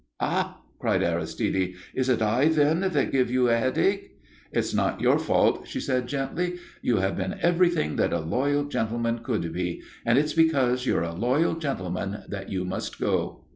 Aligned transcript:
"Ah!" 0.19 0.63
cried 0.79 1.03
Aristide, 1.03 1.75
"is 1.93 2.09
it 2.09 2.23
I, 2.23 2.47
then, 2.47 2.79
that 2.79 3.11
give 3.11 3.29
you 3.29 3.49
a 3.49 3.55
headache?" 3.55 4.19
"It's 4.51 4.73
not 4.73 4.99
your 4.99 5.19
fault," 5.19 5.67
she 5.67 5.79
said 5.79 6.07
gently. 6.07 6.55
"You 6.81 6.97
have 6.97 7.15
been 7.15 7.37
everything 7.39 7.97
that 7.97 8.11
a 8.11 8.17
loyal 8.19 8.63
gentleman 8.65 9.19
could 9.19 9.53
be 9.53 9.83
and 10.03 10.17
it's 10.17 10.33
because 10.33 10.87
you're 10.87 11.03
a 11.03 11.13
loyal 11.13 11.53
gentleman 11.53 12.23
that 12.29 12.49
you 12.49 12.65
must 12.65 12.99
go." 12.99 13.43